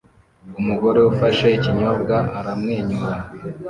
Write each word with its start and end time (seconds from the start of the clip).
Umugore 0.59 0.99
ufashe 1.11 1.47
ikinyobwa 1.57 2.15
aramwenyura 2.39 3.15